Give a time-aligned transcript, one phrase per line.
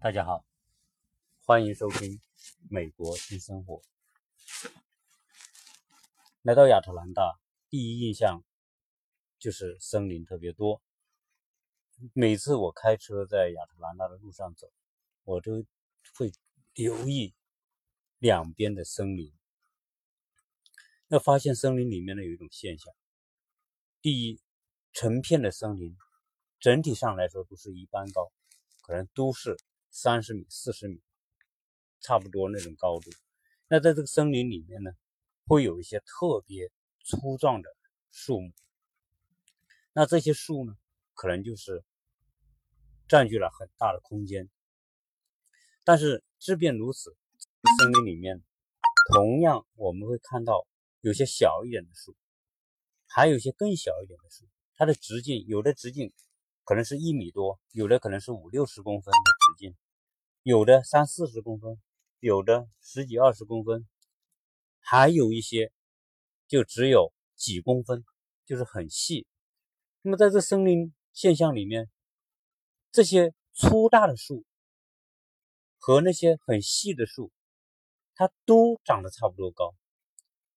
[0.00, 0.44] 大家好，
[1.44, 2.12] 欢迎收听
[2.70, 3.80] 《美国新生活》。
[6.42, 8.44] 来到亚特兰大，第一印象
[9.40, 10.80] 就是森林特别多。
[12.12, 14.70] 每次我开车在亚特兰大的路上走，
[15.24, 15.64] 我都
[16.14, 16.30] 会
[16.74, 17.34] 留意
[18.18, 19.34] 两边的森林。
[21.08, 22.94] 那发现森林里面呢有一种现象：
[24.00, 24.40] 第一，
[24.92, 25.96] 成片的森林
[26.60, 28.30] 整体上来说都是一般高，
[28.82, 29.56] 可能都是。
[30.00, 31.02] 三十米、四十米，
[31.98, 33.10] 差不多那种高度。
[33.66, 34.92] 那在这个森林里面呢，
[35.44, 36.70] 会有一些特别
[37.04, 37.68] 粗壮的
[38.12, 38.52] 树木。
[39.92, 40.78] 那这些树呢，
[41.14, 41.82] 可能就是
[43.08, 44.48] 占据了很大的空间。
[45.82, 47.16] 但是即便如此，
[47.80, 48.40] 森林里面
[49.12, 50.64] 同样我们会看到
[51.00, 52.14] 有些小一点的树，
[53.08, 54.46] 还有一些更小一点的树。
[54.76, 56.12] 它的直径有的直径
[56.62, 59.76] 可能是一米多，有的可能是五六十公分的直径。
[60.42, 61.78] 有的三四十公分，
[62.20, 63.86] 有的十几二十公分，
[64.80, 65.70] 还有一些
[66.46, 68.04] 就只有几公分，
[68.46, 69.26] 就是很细。
[70.00, 71.90] 那么在这森林现象里面，
[72.90, 74.46] 这些粗大的树
[75.76, 77.30] 和那些很细的树，
[78.14, 79.74] 它都长得差不多高，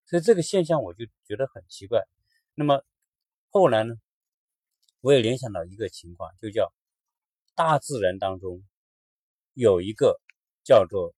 [0.05, 2.01] 所以这个现象我就觉得很奇怪。
[2.53, 2.85] 那么
[3.49, 3.95] 后来呢，
[5.01, 6.71] 我也联想到一个情况，就叫
[7.55, 8.63] 大自然当中。
[9.53, 10.19] 有一个
[10.63, 11.13] 叫做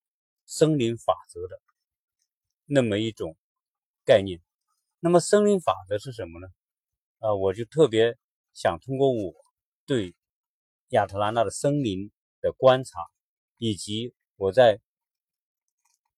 [0.45, 1.61] 森林法则的
[2.65, 3.35] 那么一种
[4.05, 4.39] 概念。
[4.99, 6.47] 那么森林法则是什么呢？
[7.19, 8.17] 啊，我就特别
[8.53, 9.33] 想通过我
[9.85, 10.15] 对
[10.89, 12.99] 亚特兰大的森林的观察，
[13.57, 14.79] 以及我在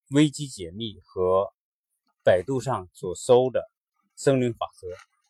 [0.10, 1.54] 危机解密和
[2.24, 3.70] 百度上所搜的
[4.16, 4.88] 森林法则，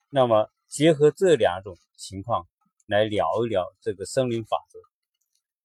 [0.09, 2.47] 那么结合这两种情况
[2.85, 4.79] 来聊一聊这个森林法则。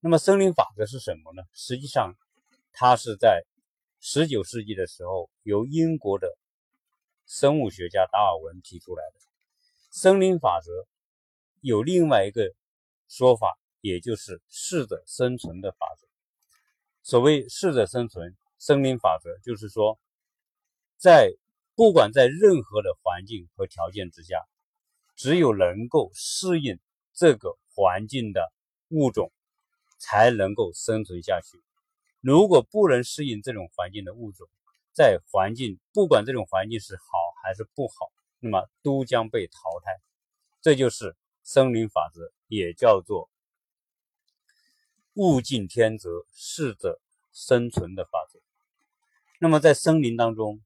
[0.03, 1.43] 那么森林法则是什么呢？
[1.53, 2.15] 实际上，
[2.73, 3.45] 它是在
[4.01, 6.39] 十九世纪的时候由英国的
[7.27, 9.21] 生物学家达尔文提出来的。
[9.91, 10.87] 森林法则
[11.61, 12.51] 有另外一个
[13.09, 16.07] 说法，也就是适者生存的法则。
[17.03, 19.99] 所谓适者生存，森林法则就是说，
[20.97, 21.31] 在
[21.75, 24.39] 不管在任何的环境和条件之下，
[25.15, 26.79] 只有能够适应
[27.13, 28.51] 这个环境的
[28.89, 29.31] 物种。
[30.01, 31.63] 才能够生存下去。
[32.21, 34.49] 如果不能适应这种环境的物种，
[34.93, 37.03] 在环境不管这种环境是好
[37.43, 39.93] 还是不好，那么都将被淘汰。
[40.63, 43.31] 这就是森林法则，也叫做
[45.13, 46.99] 物竞天择、适者
[47.33, 48.41] 生存的法则。
[49.39, 50.61] 那么在森林当中，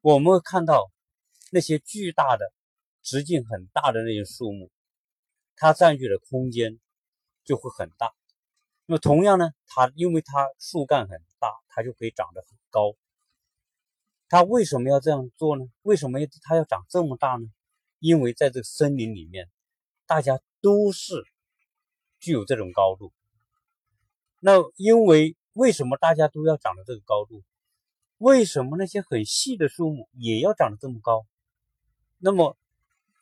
[0.00, 0.90] 我们会看到
[1.52, 2.52] 那些巨大的、
[3.02, 4.70] 直径很大的那些树木，
[5.54, 6.80] 它占据的空间。
[7.46, 8.12] 就会很大。
[8.86, 12.94] 那么同样呢，它因为它树干很大，它就可以长得很高。
[14.28, 15.64] 它为什么要这样做呢？
[15.82, 17.46] 为什么它要长这么大呢？
[17.98, 19.48] 因为在这个森林里面，
[20.06, 21.24] 大家都是
[22.20, 23.12] 具有这种高度。
[24.40, 27.42] 那因为为什么大家都要长到这个高度？
[28.18, 31.26] 为什么那些很细的树木也要长得这么高？
[32.18, 32.56] 那么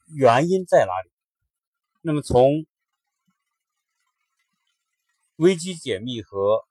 [0.06, 1.10] 原因在哪里？
[2.02, 2.66] 那么从
[5.36, 6.64] 危机解密和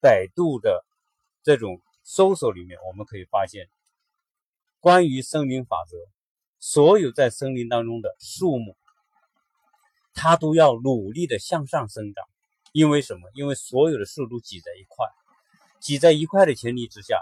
[0.00, 0.84] 百度的
[1.42, 3.68] 这种搜索里面，我们可以发现，
[4.78, 5.96] 关于森林法则，
[6.60, 8.76] 所有在森林当中的树木，
[10.14, 12.24] 它都要努力的向上生长。
[12.70, 13.28] 因为什么？
[13.34, 15.04] 因为所有的树都挤在一块，
[15.80, 17.18] 挤在一块的前提之下，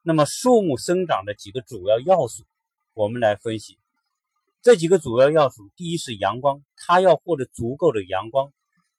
[0.00, 2.46] 那么树木生长的几个主要要素，
[2.94, 3.78] 我们来分析。
[4.62, 8.50] 这几个主要要素，第一是阳光，它要获得足够的阳光，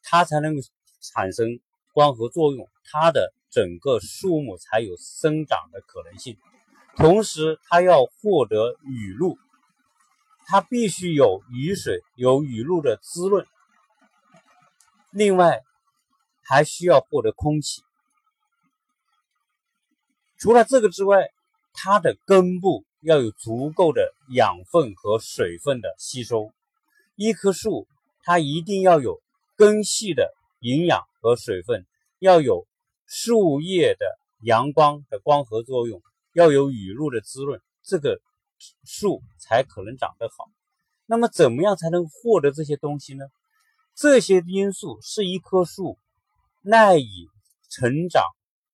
[0.04, 0.62] 它才能够。
[1.02, 1.60] 产生
[1.94, 6.38] 光合作用，它的整个树木才有生长的可能性。
[6.96, 9.38] 同时，它要获得雨露，
[10.46, 13.46] 它必须有雨水、有雨露的滋润。
[15.12, 15.62] 另外，
[16.44, 17.84] 还需要获得空气。
[20.38, 21.30] 除了这个之外，
[21.74, 26.52] 它的根部要有足够的养分和水分的吸收。
[27.16, 27.88] 一棵树，
[28.24, 29.22] 它一定要有
[29.56, 30.37] 根系的。
[30.60, 31.86] 营养和水分
[32.20, 32.68] 要有
[33.06, 34.06] 树叶的
[34.42, 36.02] 阳光的光合作用，
[36.34, 38.20] 要有雨露的滋润，这个
[38.84, 40.50] 树才可能长得好。
[41.06, 43.26] 那么，怎么样才能获得这些东西呢？
[43.96, 45.98] 这些因素是一棵树
[46.62, 47.28] 赖以
[47.70, 48.24] 成长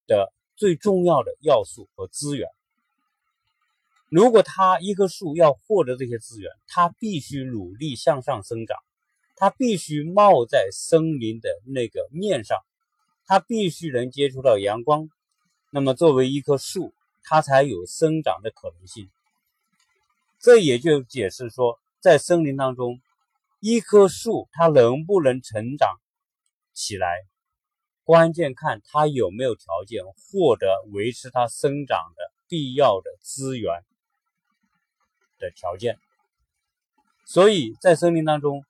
[0.07, 2.49] 的最重要的要素和资源。
[4.09, 8.77] 如果它一棵树要获得这些资源，它必须努力向上生长。
[9.35, 12.59] 它必须冒在森林的那个面上，
[13.25, 15.09] 它必须能接触到阳光。
[15.71, 16.93] 那么作为一棵树，
[17.23, 19.09] 它才有生长的可能性。
[20.39, 23.01] 这也就解释说，在森林当中，
[23.59, 25.89] 一棵树它能不能成长
[26.73, 27.21] 起来，
[28.03, 33.83] 关键看它有没有条件获得维持它生长的必要的资源
[35.39, 35.97] 的条件。
[37.25, 38.65] 所以在森林当中，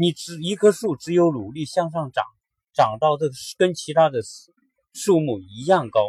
[0.00, 2.24] 你只一棵树只有努力向上长，
[2.72, 3.26] 长到这
[3.58, 4.22] 跟其他的
[4.94, 6.00] 树木一样高，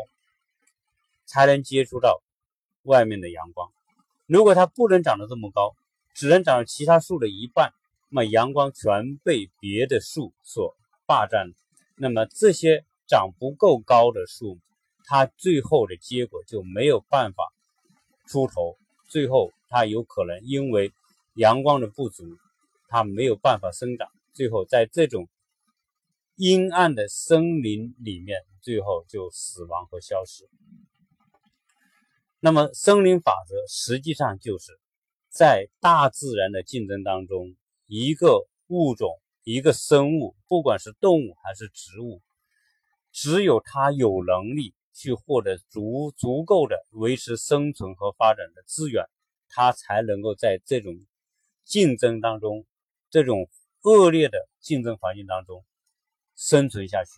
[1.26, 2.24] 才能接触到
[2.84, 3.70] 外面的阳光。
[4.28, 5.76] 如果它不能长得这么高，
[6.16, 7.74] 只能长到其他树的一半，
[8.08, 10.74] 那么阳光全被别的树所
[11.06, 11.52] 霸占。
[11.98, 14.58] 那么这些长不够高的树，
[15.04, 17.52] 它最后的结果就没有办法
[18.26, 18.78] 出头，
[19.10, 20.94] 最后它有可能因为
[21.34, 22.24] 阳光的不足，
[22.92, 25.30] 它没有办法生长，最后在这种
[26.36, 30.50] 阴暗的森林里面，最后就死亡和消失。
[32.42, 34.78] 那么，森林法则实际上就是
[35.30, 37.56] 在大自然的竞争当中，
[37.86, 42.22] 一个物种、一个生物，不管是动物还是植物，
[43.14, 49.06] 只有它有能力去获得足足够的维持生存和发展的资源，
[49.48, 50.94] 它才能够在这种
[51.64, 52.66] 竞争当中、
[53.12, 53.48] 这种
[53.84, 55.64] 恶劣的竞争环境当中
[56.36, 57.12] 生存下去。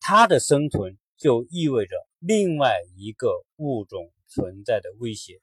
[0.00, 1.94] 它的生存就意味着。
[2.26, 5.42] 另外一个物种存在的威胁，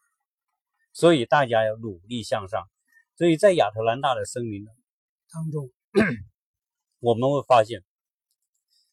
[0.94, 2.68] 所以大家要努力向上。
[3.15, 4.65] 所以在亚特兰大的森林
[5.29, 5.71] 当中，
[6.97, 7.83] 我们会发现，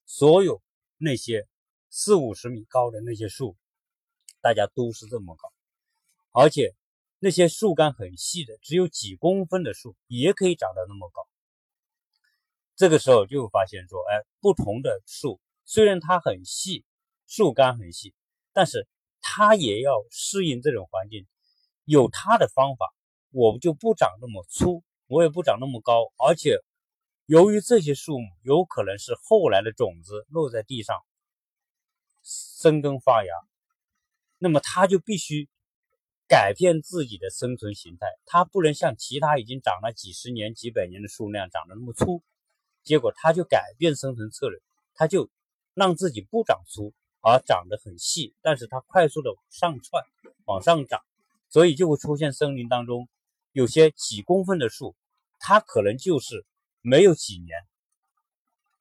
[0.04, 0.60] 所有
[0.98, 1.48] 那些
[1.88, 3.56] 四五十米高的那些树，
[4.42, 5.50] 大家都是这么高，
[6.32, 6.74] 而且
[7.18, 11.26] 那些树干很细的，只有几公分的树也可以长得那么高。
[12.76, 16.84] 这个时候就发现说，哎，不同的树虽然它很细。
[17.30, 18.14] 树干很细，
[18.54, 18.88] 但是
[19.20, 21.26] 它也要适应这种环境，
[21.84, 22.86] 有它的方法。
[23.32, 26.56] 我就不长那么粗，我也不长那么高，而且
[27.26, 30.96] 由于这些树木有可能是后来的种子落在地上
[32.22, 33.34] 生根发芽，
[34.38, 35.50] 那么它就必须
[36.28, 38.06] 改变自己的生存形态。
[38.26, 42.22] 它不能像其他已经长了几十年、几百年的树那样长得那么粗，
[42.84, 44.60] 结果它就改变生存策略，
[44.94, 45.28] 它就
[45.74, 46.92] 让自己不长粗。
[47.20, 50.04] 而长得很细，但是它快速的上窜，
[50.44, 51.02] 往上涨，
[51.50, 53.08] 所以就会出现森林当中
[53.50, 54.94] 有些几公分的树，
[55.40, 56.46] 它可能就是
[56.80, 57.58] 没有几年，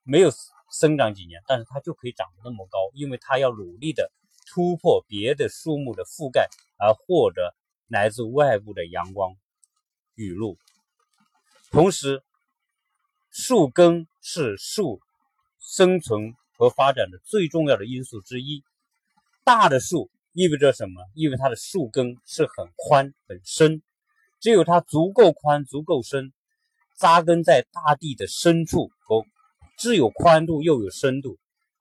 [0.04, 0.32] 没有
[0.72, 4.12] 生长几年，但是它就可以长得那么高，因为它要努力的
[4.48, 6.48] 突破别的树木的覆盖，
[6.78, 7.56] 而获得
[7.88, 9.36] 来自外部的阳光
[10.16, 10.58] 雨露。
[11.72, 12.24] 同时，
[13.30, 15.00] 树根是树
[15.60, 16.36] 生存。
[16.60, 18.64] 和发展的最重要的因素之一，
[19.44, 21.04] 大的树意味着什么？
[21.14, 23.84] 意味它的树根是很宽很深，
[24.40, 26.34] 只有它足够宽足够深，
[26.98, 29.24] 扎根在大地的深处和
[29.78, 31.38] 既有宽度又有深度，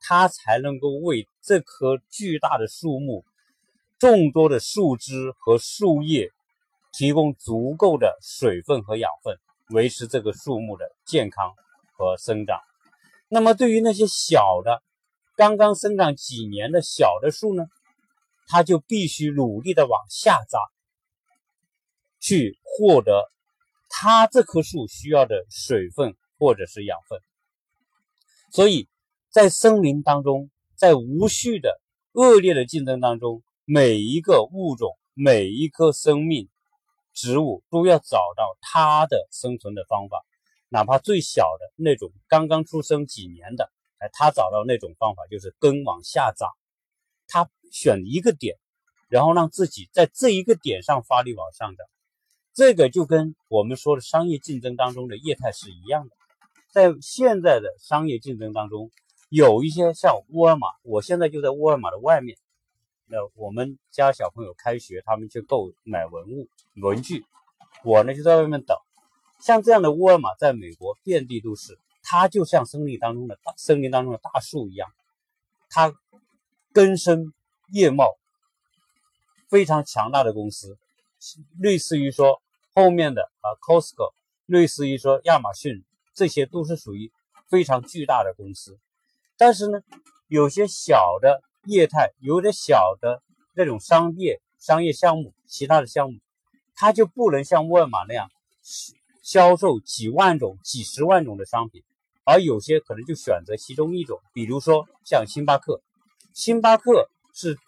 [0.08, 3.25] 它才能够为这棵巨大的树木
[3.99, 6.31] 众多的树枝和树叶
[6.93, 9.37] 提供足够的水分和养分，
[9.70, 11.52] 维持这个树木的健康
[11.97, 12.61] 和生长。
[13.28, 14.81] 那么，对于那些小的、
[15.35, 17.64] 刚刚生长几年的小的树呢，
[18.47, 20.61] 它就必须努力的往下扎，
[22.21, 23.28] 去获得
[23.88, 27.21] 它这棵树需要的水分或者是养分。
[28.52, 28.88] 所以
[29.37, 31.78] 在森林当中，在无序的
[32.12, 36.49] 恶劣的竞争当中，每一个物种、每一棵生命
[37.12, 40.25] 植物都要找到它的生存的方法。
[40.71, 46.49] 哪怕最小的那种，刚刚出生几年的，哎，他找到那种方法，就是根往下长，
[47.28, 48.57] 他选一个点，
[49.11, 51.87] 然后让自己在这一个点上发力往上涨。
[52.55, 56.16] 这个就跟我们说的商业竞争当中的业态是一样的。
[56.73, 58.90] 在现在的商业竞争当中，
[59.37, 62.38] 有一些像沃尔玛，我现在就在沃尔玛的外面。
[63.05, 67.26] 那我们家小朋友开学，他们去购买文物文具，
[67.85, 68.75] 我呢就在外面等。
[69.38, 74.88] 像这样的沃尔玛在美国遍地都是，它就像森林当中的大森林当中的大树一样，
[75.69, 75.95] 它
[76.73, 77.35] 根深
[77.75, 78.16] 叶茂，
[79.50, 80.78] 非常强大的公司，
[81.61, 82.40] 类似于说
[82.73, 84.14] 后面的啊 Costco，
[84.47, 87.12] 类似于说亚马逊，这些都是属于
[87.50, 88.78] 非常巨大的公司。
[89.37, 89.81] 但是呢，
[90.28, 93.23] 有些小的业态，有点小的
[93.55, 96.19] 那种商业商业项目，其他的项目，
[96.75, 98.28] 它就不能像沃尔玛那样。
[99.23, 101.83] 销售几万种、几十万种的商品，
[102.25, 105.83] 而有些可能就选择其中一种，比如说像星巴克，
[106.33, 107.59] 星巴克是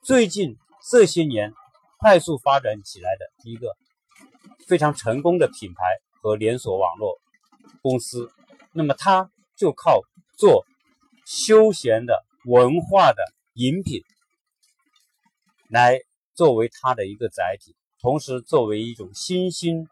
[0.00, 0.56] 最近
[0.88, 1.52] 这些年
[1.98, 3.76] 快速发展起来的一个
[4.66, 5.82] 非常成功的品牌
[6.22, 7.18] 和连锁网络
[7.82, 8.30] 公司。
[8.72, 10.00] 那么它就靠
[10.38, 10.64] 做
[11.26, 13.22] 休闲的文化的
[13.54, 14.02] 饮品
[15.68, 16.00] 来
[16.34, 19.88] 作为它的一个载体，同时作为一种新兴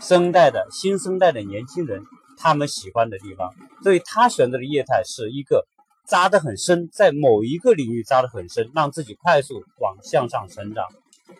[0.00, 2.02] 生代的新生代的年轻人
[2.38, 3.52] 他们喜欢的地方。
[3.82, 5.66] 所以他选择的业态是一个
[6.06, 10.84] 扎得很深，在某一个领域扎得很深，让自己快速往向上成长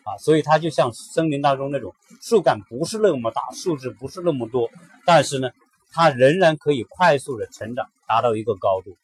[0.03, 0.17] 啊。
[0.19, 4.69] 所以它就像森林当中那种树干不是那么大，树枝不是那么多。
[5.05, 5.49] 但是呢，
[5.97, 8.97] 它仍然可以快速的成长，达到一个高度。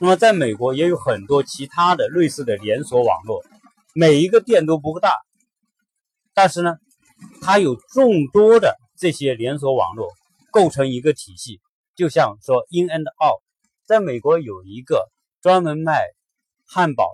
[0.00, 3.44] 那么，在美国也有很多其他的类似的连锁网络，
[3.94, 5.14] 每一个店都不大，
[6.32, 6.78] 但是呢，
[7.42, 10.08] 它有众多的这些连锁网络
[10.50, 11.60] 构成一个体系。
[11.94, 13.42] 就像说 In and Out，
[13.84, 15.10] 在美国有一个
[15.42, 16.06] 专门卖
[16.64, 17.12] 汉堡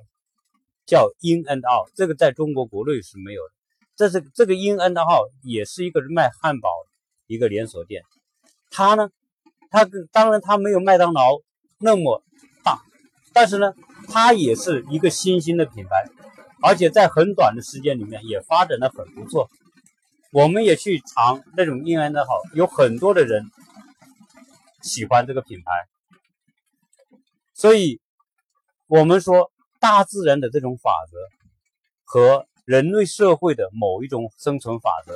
[0.87, 3.51] 叫 In and Out，这个在中国国内是没有的。
[3.97, 6.71] 这是这个 In and Out 也是一个卖汉堡。
[7.31, 8.05] 一个连锁店，
[8.71, 9.11] 它呢，
[9.71, 11.41] 它当然它没有麦当劳
[11.79, 12.23] 那么
[12.63, 12.83] 大，
[13.33, 13.73] 但是呢，
[14.09, 16.05] 它也是一个新兴的品牌，
[16.63, 19.49] 而且在很短的时间里面也发展的很不错。
[20.31, 23.51] 我们也去尝那种英安的好，有很多的人
[24.83, 25.73] 喜欢这个品牌，
[27.55, 28.01] 所以
[28.87, 31.17] 我们说大自然的这种法则
[32.05, 35.15] 和人类社会的某一种生存法则，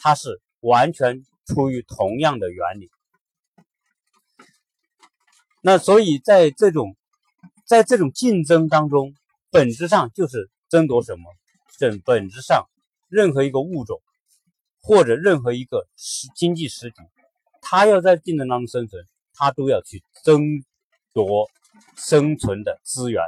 [0.00, 1.24] 它是完全。
[1.46, 2.90] 出于同样的原理，
[5.60, 6.96] 那所以在这种
[7.66, 9.14] 在这种竞争当中，
[9.50, 11.24] 本质上就是争夺什么？
[11.78, 12.68] 本本质上，
[13.08, 14.00] 任何一个物种
[14.80, 16.96] 或者任何一个实经济实体，
[17.60, 20.64] 它要在竞争当中生存，它都要去争
[21.12, 21.50] 夺
[21.96, 23.22] 生存的资源。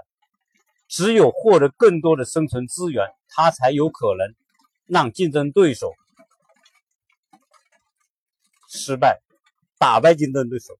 [0.89, 4.35] 只有获得更多的生存资源，它才有可能
[4.87, 5.93] 让竞争对手。
[8.69, 9.21] 失败，
[9.79, 10.79] 打败竞争对手。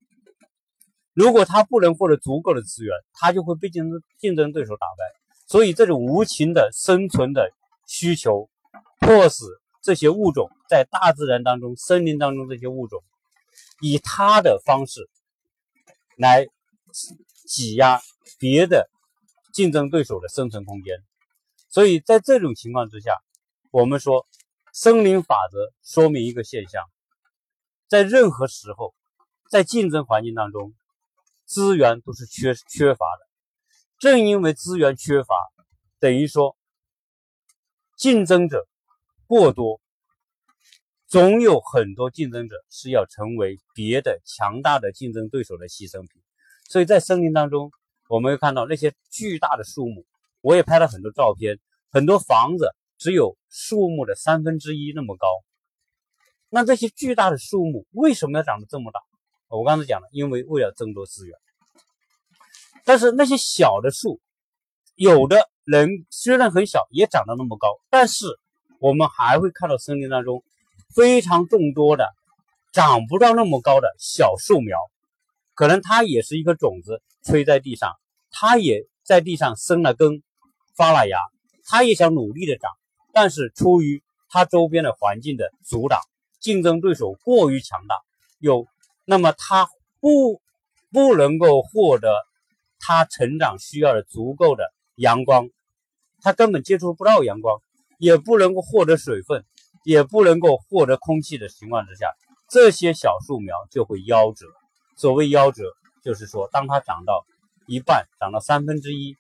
[1.13, 5.05] 如果他不能获得足够的资源，他就会被竞争竞争对手打败。
[5.49, 7.51] 所以，这种无情的生存的
[7.87, 8.51] 需求，
[9.01, 9.45] 迫使
[9.81, 13.03] 这些物种在大自然当中、森林当中这些物种，
[13.81, 15.09] 以他的方式
[16.19, 16.47] 来
[17.47, 18.01] 挤压
[18.39, 18.91] 别的
[19.55, 20.99] 竞争对手的生存空间。
[21.71, 23.13] 所以在这种情况之下，
[23.71, 24.27] 我们说
[24.73, 26.83] 森林法则说明一个现象。
[27.89, 28.95] 在任何时候，
[29.49, 30.75] 在竞争环境当中，
[31.45, 33.27] 资源都是缺缺乏的。
[33.99, 35.35] 正因为资源缺乏，
[36.01, 36.57] 等于说
[37.97, 38.67] 竞争者
[39.27, 39.81] 过多，
[41.07, 46.21] 总有很多竞争者是要成为别的强大的竞争对手的牺牲品。
[46.69, 47.71] 所以在森林当中，
[48.09, 50.05] 我们会看到那些巨大的树木，
[50.41, 55.29] 我也拍了很多照片，很多房子只有树木的三分之一那么高。
[56.49, 59.01] 那这些巨大的树木为什么要长得这么大？
[59.49, 61.37] 我刚才讲了，因为为了争夺资源。
[62.85, 64.21] 但是那些小的树，
[64.95, 67.69] 有的人虽然很小，也长得那么高。
[67.91, 68.27] 但是
[68.79, 70.45] 我们还会看到森林当中
[70.95, 72.09] 非常众多的
[72.73, 74.79] 长不到那么高的小树苗，
[75.55, 77.93] 可能它也是一颗种子吹在地上，
[78.31, 80.23] 它也在地上生了根，
[80.77, 81.19] 发了芽，
[81.65, 82.71] 它也想努力的长，
[83.13, 86.01] 但是出于它周边的环境的阻挡。
[86.47, 87.97] 竞争对手过于强大，
[88.39, 88.69] 有
[89.05, 90.41] 那么他不
[90.93, 92.09] 不能够获得
[92.79, 95.51] 他成长需要的足够的阳光，
[96.21, 97.61] 他根本接触不到阳光，
[97.99, 99.45] 也不能够获得水分，
[99.83, 102.07] 也不能够获得空气的情况之下，
[102.49, 104.47] 这些小树苗就会夭折。
[104.97, 105.65] 所谓夭折，
[106.05, 107.27] 就是说当它长到
[107.67, 109.17] 一半、长到三分之一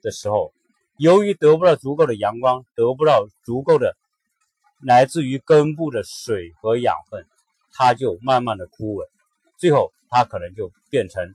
[0.00, 0.54] 的时候，
[0.96, 3.98] 由于得不到足够的阳光，得不到足够的。
[4.82, 7.26] 来自于根部的水和养分，
[7.72, 9.06] 它就慢慢的枯萎，
[9.58, 11.34] 最后它可能就变成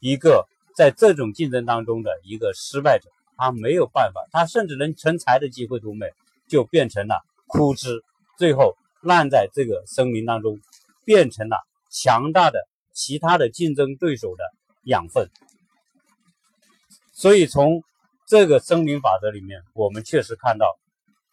[0.00, 6.12] 一个在这种竞争当中的一个失败者，他没有办法，他甚至连成才的机会都没有，
[6.48, 8.02] 就变成了枯枝，
[8.38, 10.58] 最后烂在这个森林当中，
[11.04, 11.58] 变成了
[11.90, 14.44] 强大的其他的竞争对手的
[14.84, 15.28] 养分。
[17.12, 17.82] 所以从
[18.26, 20.78] 这个森林法则里面，我们确实看到。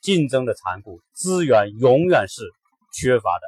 [0.03, 2.51] 竞争的残酷，资源永远是
[2.93, 3.41] 缺乏的。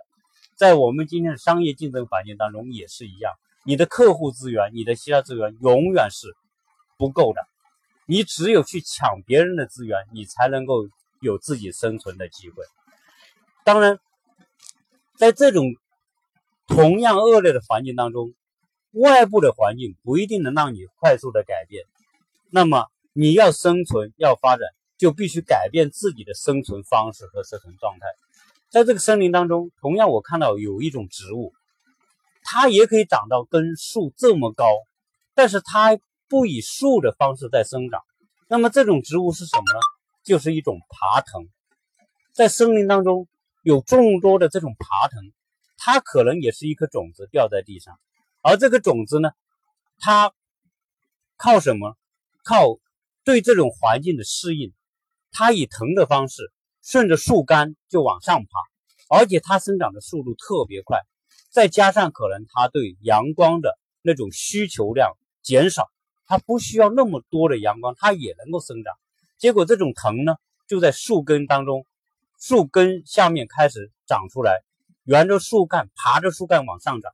[0.56, 3.34] 在我们今天的商业竞争环境当中也是一样，
[3.66, 6.34] 你的客户资源、你的其他资源永远是
[6.98, 7.42] 不够的。
[8.08, 10.88] 你只有去抢别人的资源，你才能够
[11.20, 12.64] 有自己生存的机会。
[13.66, 14.00] 当然，
[15.18, 15.66] 在这种
[16.68, 18.34] 同样恶劣的环境当中，
[18.92, 21.84] 外部的环境不一定能让你快速的改变。
[22.50, 28.08] 那么你要生存要发展，就必须改变自己的生存方式和生存状态。
[28.70, 31.54] 在这个森林当中，同样我看到有一种植物，
[32.44, 34.66] 它也可以长到跟树这么高，
[35.34, 35.98] 但是它
[36.28, 38.02] 不以树的方式在生长。
[38.48, 39.80] 那么这种植物是什么呢？
[40.24, 41.48] 就是一种爬藤。
[42.34, 43.28] 在森林当中
[43.64, 45.32] 有众多的这种爬藤，
[45.78, 48.00] 它可能也是一颗种子掉在地上，
[48.42, 49.32] 而这个种子呢，
[50.00, 50.34] 它
[51.38, 51.96] 靠什么？
[52.44, 52.78] 靠
[53.24, 54.72] 对这种环境的适应，
[55.38, 56.50] 它以藤的方式
[56.82, 61.02] 顺着树干就往上爬，而且它生长的速度特别快，
[61.50, 65.12] 再加上可能它对阳光的那种需求量
[65.42, 65.92] 减少。
[66.26, 68.96] 它不需要那么多的阳光，它也能够生长。
[69.38, 70.36] 结果这种藤呢，
[70.68, 71.86] 就在树根当中，
[72.40, 74.64] 树根下面开始长出来，
[75.04, 77.12] 沿着树干爬着树干往上长，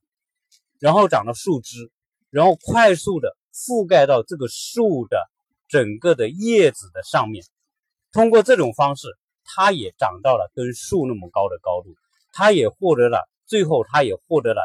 [0.78, 1.92] 然后长到树枝，
[2.30, 5.18] 然后快速的覆盖到这个树的
[5.68, 7.44] 整个的叶子的上面。
[8.12, 9.08] 通过这种方式，
[9.44, 11.96] 它也长到了跟树那么高的高度，
[12.34, 14.62] 它也获得了最后，它也获得了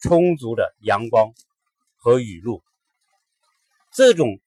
[0.00, 1.32] 充足的阳光
[1.96, 2.62] 和雨露。
[3.92, 4.40] 这种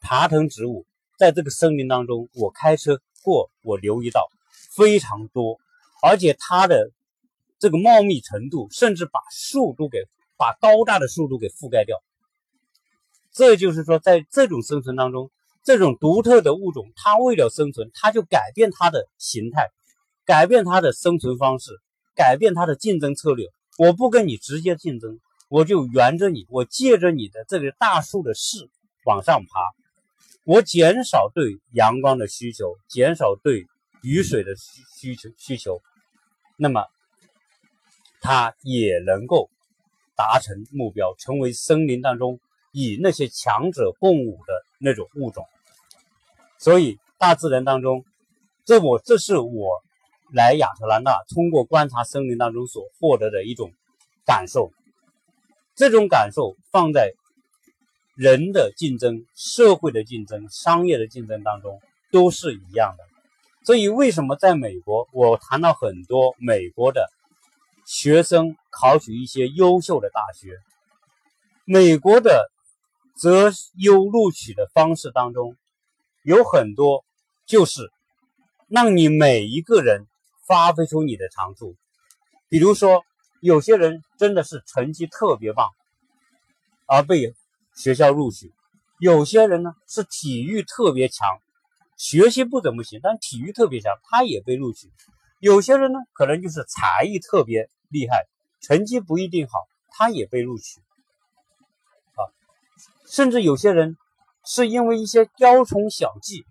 [0.00, 0.86] 爬藤植物
[1.18, 4.28] 在这个森林当中，我开车过，我留意到
[4.76, 5.58] 非常多，
[6.02, 6.90] 而且它的
[7.58, 12.02] 这个茂密程度，甚至把树都给把高大的树都给覆盖掉。
[13.32, 15.30] 这就是说，在这种生存当中，
[15.64, 19.70] 这种独特的物种，它为了生存，它就改变它的形态，
[20.24, 21.72] 改变它的生存方式，
[22.14, 23.48] 改变它的竞争策略。
[23.78, 25.18] 我不跟你直接竞争。
[25.50, 28.68] 我就沿着你，我借着你的这个大树的势
[29.04, 29.60] 往上爬，
[30.44, 33.66] 我减少对阳光的需求，减少对
[34.02, 35.80] 雨水的需需求需求，
[36.56, 36.86] 那么
[38.20, 39.48] 它也能够
[40.16, 42.40] 达成目标，成为森林当中
[42.72, 45.46] 与那些强者共舞的那种物种。
[46.64, 48.06] 所以大自然当中，
[48.64, 49.82] 这我这是我
[50.32, 53.70] 来亚特兰大通过观察森林当中所获得的一种
[54.24, 54.72] 感受。
[55.74, 57.12] 这种感受放在
[58.16, 63.04] 人的竞争、社会的竞争、商业的竞争当中都是一样的。
[63.66, 67.10] 所以，为什么在美国，我谈到很多美国的
[67.84, 70.56] 学生考取一些优秀的大学，
[71.66, 72.50] 美国的
[73.18, 75.56] 择优录取的方式当中
[76.24, 77.04] 有很多
[77.46, 77.92] 就是
[78.66, 80.06] 让你每一个人
[80.48, 81.76] 发挥出你的长处，
[82.48, 83.04] 比如说。
[83.40, 85.68] 有些人真的是成绩特别棒，
[86.86, 87.34] 而被
[87.76, 88.48] 学校录取；
[88.98, 91.28] 有些人呢是体育特别强，
[91.98, 94.88] 学习不怎么行，但体育特别强，他也被录取；
[95.40, 98.24] 有些人呢可能就是才艺特别厉害，
[98.62, 100.80] 成绩不一定好，他也被录取。
[102.14, 102.32] 啊，
[103.06, 103.98] 甚至有些人
[104.46, 106.44] 是因为一些雕虫小技，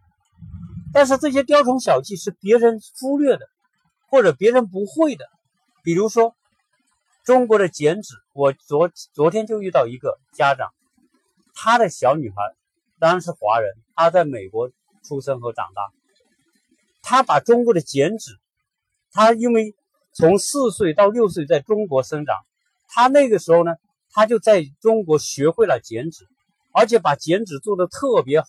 [0.94, 3.48] 但是这些雕虫小技是别人忽略的，
[4.10, 5.26] 或者别人不会的，
[5.84, 6.36] 比如说。
[7.26, 10.74] 中国的剪纸，我昨昨天就遇到一个家长，
[11.56, 12.36] 他的小女孩
[13.00, 14.72] 当然是华人，她在美国
[15.06, 15.90] 出生和长大，
[17.02, 18.38] 他把中国的剪纸，
[19.14, 19.74] 他因为
[20.12, 22.36] 从四岁到六岁在中国生长，
[22.90, 23.72] 他那个时候呢，
[24.12, 26.28] 他就在中国学会了剪纸，
[26.74, 28.48] 而且把剪纸做得特别好，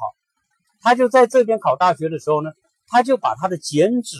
[0.80, 2.50] 他就在这边考大学的时候呢，
[2.88, 4.16] 他就把他的剪纸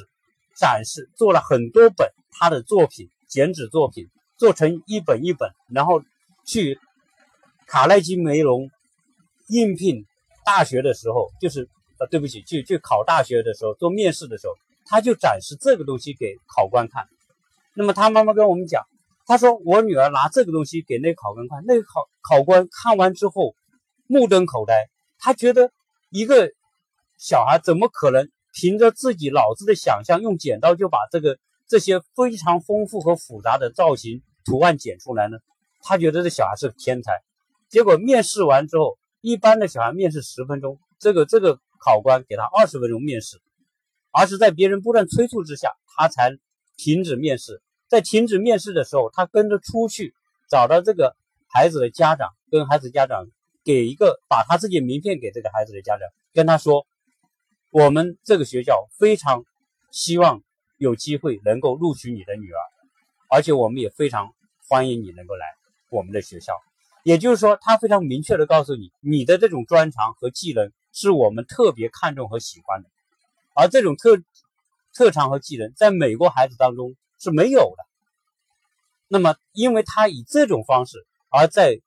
[0.57, 4.09] 展示，做了很多本他的作品，剪纸作品。
[4.37, 6.03] 做成一本一本，然后
[6.45, 6.77] 去
[7.69, 8.69] 卡耐基梅隆
[9.47, 10.05] 应聘
[10.45, 11.69] 大学的时候，就是
[12.01, 14.55] 呃，对不起，去去考大学的时候做面试的时候，
[14.87, 17.07] 他就展示这个东西给考官看。
[17.75, 18.83] 那么他妈妈跟我们讲，
[19.25, 23.55] 他说我女儿拿这个东西给那个考官看，那考考官看完之后
[24.07, 24.89] 目瞪口呆，
[25.19, 25.71] 他觉得
[26.11, 26.51] 一个
[27.19, 31.39] 小孩怎么可能凭着自己脑子的想象，用剪刀就把这个。
[31.67, 35.39] 这些非常丰富和复杂的造型图案剪出来呢，
[35.81, 37.23] 他觉得这小孩是天才。
[37.71, 43.41] 结果面试完之后，一般的小孩面试十分钟，这个这个考官给他二十分钟面试，
[44.13, 46.37] 而是在别人不断催促之下，他才
[46.77, 47.63] 停止面试。
[47.89, 50.15] 在停止面试的时候，他跟着出去
[50.51, 51.17] 找到这个
[51.49, 53.25] 孩子的家长，跟孩子家长
[53.65, 56.87] 给一个把他自己名片给这个孩子的家长，跟他说
[57.71, 59.45] ：“我们这个学校非常
[59.91, 60.43] 希望。”
[60.77, 62.59] 有机会能够录取你的女儿，
[63.31, 64.35] 而且我们也非常
[64.69, 65.47] 欢迎你能够来
[65.89, 66.61] 我们的学校。
[67.05, 72.91] 也就是说，他非常明确的告诉你，你的这种专长和技能是我们特别看重和喜欢的。
[73.55, 74.21] 而这种特
[74.93, 77.87] 特长和技能，在美国孩子当中是没有的。
[79.07, 81.81] 那么，因为他以这种方式，而在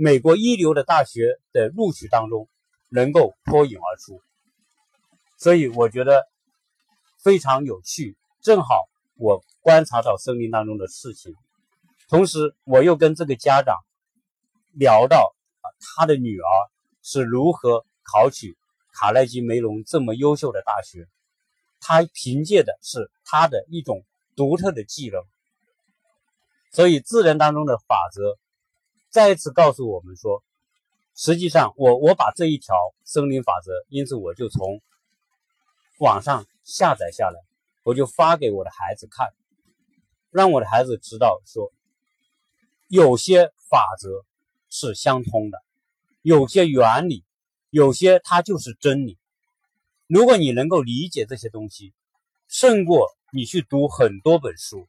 [0.00, 2.48] 美国一流的大学的录取当中
[2.88, 4.22] 能够脱颖而出，
[5.36, 6.28] 所以我觉得
[7.20, 8.16] 非常有趣。
[8.40, 11.34] 正好我观察到生命当中的事情，
[12.08, 13.76] 同时我又跟这个家长
[14.72, 16.46] 聊到啊，他的女儿
[17.02, 18.56] 是如何考取
[18.92, 21.08] 卡耐基梅隆这么优秀的大学，
[21.80, 24.04] 他凭借的是他的一种
[24.36, 25.20] 独特的技能。
[26.70, 28.38] 所以，自然当中的法则
[29.10, 30.42] 再一次告诉我们说，
[31.14, 34.80] 实际上，我我把这一条森林法则，因此我就从
[35.98, 37.40] 网上下载下来，
[37.82, 39.32] 我就发给我的孩子看，
[40.30, 41.72] 让我的孩子知道说，
[42.86, 44.24] 有些法则
[44.68, 45.62] 是相通的，
[46.22, 47.24] 有些原理，
[47.70, 49.18] 有些它就是真理。
[50.06, 51.92] 如果你能够理解这些东西，
[52.46, 54.86] 胜过你去读很多本书。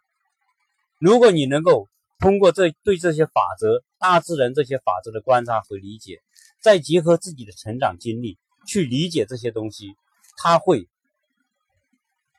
[0.97, 1.87] 如果你能够
[2.19, 6.21] 通过这对这些法则、大自然这些法则的观察和理解，
[6.61, 9.95] 再结合自己的成长经历去理解这些东西，
[10.37, 10.89] 它会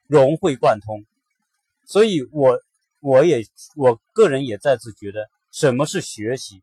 [0.07, 1.05] 融会贯通。
[1.87, 2.61] 所以，我
[3.01, 3.43] 我也
[3.75, 6.63] 我个人也再次觉得，什么是学习，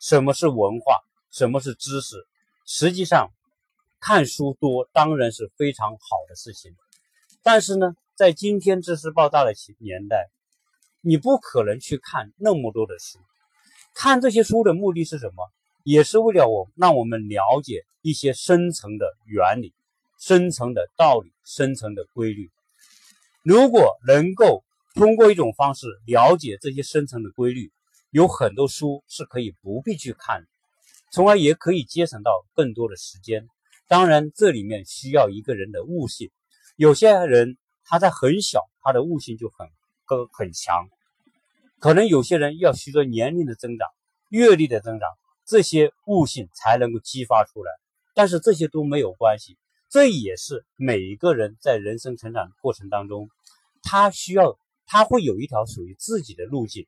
[0.00, 0.98] 什么是文化，
[1.30, 2.26] 什么是知识，
[2.66, 3.30] 实际上
[4.00, 6.74] 看书多当然是非常好的事情。
[7.42, 10.28] 但是呢，在今天知识爆炸的年代，
[11.00, 13.18] 你不可能去看那么多的书，
[13.94, 15.48] 看这些书的目的是什么？
[15.84, 19.72] 也是为了我让我们了解一些深层的原理、
[20.18, 22.50] 深层的道理、深层的规律。
[23.42, 27.72] 如果能够通过一种方式了解这些深层的规律，
[28.10, 30.44] 有很多书是可以不必去看，
[31.12, 33.46] 从而也可以节省到更多的时间。
[33.86, 36.30] 当然，这里面需要一个人的悟性。
[36.76, 39.68] 有些人他在很小，他的悟性就很。
[40.08, 40.88] 都很强，
[41.78, 43.86] 可能有些人要随着年龄的增长、
[44.30, 45.08] 阅历的增长，
[45.44, 47.70] 这些悟性才能够激发出来。
[48.14, 49.56] 但是这些都没有关系，
[49.88, 53.30] 这也是每一个人在人生成长过程当中，
[53.82, 56.86] 他需要他会有一条属于自己的路径、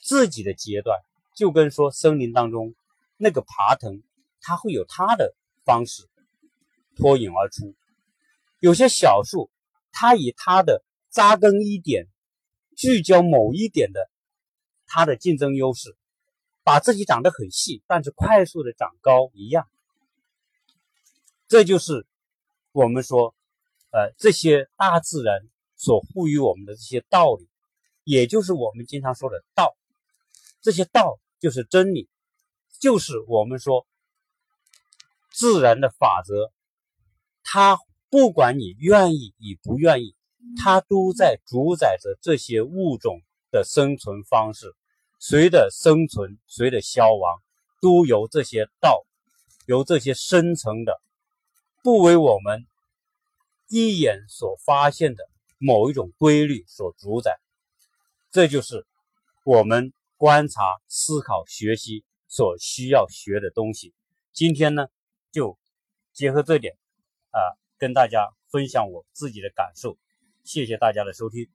[0.00, 0.98] 自己的阶段，
[1.36, 2.74] 就跟说森林当中
[3.18, 4.02] 那个爬藤，
[4.40, 6.08] 他会有他的方式
[6.96, 7.74] 脱颖而出。
[8.58, 9.50] 有些小树，
[9.92, 10.82] 它以它的。
[11.16, 12.08] 扎根一点，
[12.76, 14.10] 聚焦某一点的
[14.86, 15.96] 它的竞争优势，
[16.62, 19.66] 把自己长得很细，但是快速的长高一样。
[21.48, 22.06] 这就是
[22.72, 23.34] 我们说，
[23.92, 25.40] 呃，这些大自然
[25.74, 27.48] 所赋予我们的这些道理，
[28.04, 29.74] 也就是我们经常说的道。
[30.60, 32.10] 这些道就是真理，
[32.78, 33.86] 就是我们说
[35.32, 36.52] 自然的法则。
[37.42, 37.78] 它
[38.10, 40.14] 不管你愿意与不愿意。
[40.62, 44.74] 它都在主宰着这些物种的生存方式，
[45.18, 47.42] 谁的生存，谁的消亡，
[47.80, 49.04] 都由这些道，
[49.66, 51.00] 由这些深层的、
[51.82, 52.66] 不为我们
[53.68, 55.28] 一眼所发现的
[55.58, 57.38] 某一种规律所主宰。
[58.30, 58.86] 这就是
[59.44, 63.94] 我们观察、思考、学习所需要学的东西。
[64.32, 64.88] 今天呢，
[65.32, 65.58] 就
[66.12, 66.76] 结合这点
[67.30, 67.40] 啊，
[67.78, 69.96] 跟大家分享我自己的感受。
[70.46, 71.46] 谢谢大家的收听。